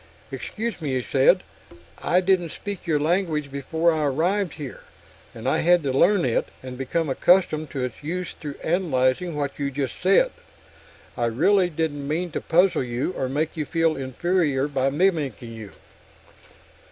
"Excuse 0.31 0.81
me," 0.81 0.95
he 0.95 1.03
said. 1.03 1.43
"I 1.99 2.21
didn't 2.21 2.49
speak 2.53 2.87
your 2.87 2.99
language 2.99 3.51
before 3.51 3.91
I 3.93 4.05
arrived 4.05 4.53
here, 4.55 4.79
and 5.35 5.47
I 5.47 5.59
had 5.59 5.83
to 5.83 5.93
learn 5.93 6.25
it 6.25 6.47
and 6.63 6.75
become 6.75 7.07
accustomed 7.07 7.69
to 7.69 7.83
its 7.83 8.01
use 8.03 8.33
through 8.33 8.55
analyzing 8.63 9.35
what 9.35 9.59
you 9.59 9.69
just 9.69 9.93
said. 10.01 10.31
I 11.15 11.25
really 11.25 11.69
didn't 11.69 12.07
mean 12.07 12.31
to 12.31 12.41
puzzle 12.41 12.83
you 12.83 13.11
or 13.11 13.29
make 13.29 13.55
you 13.55 13.63
feel 13.63 13.95
inferior 13.95 14.67
by 14.67 14.89
mimicking 14.89 15.53
you." 15.53 15.71